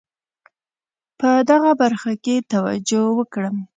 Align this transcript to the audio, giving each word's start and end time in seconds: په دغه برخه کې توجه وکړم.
په 1.19 1.29
دغه 1.49 1.71
برخه 1.81 2.11
کې 2.23 2.35
توجه 2.53 3.01
وکړم. 3.17 3.55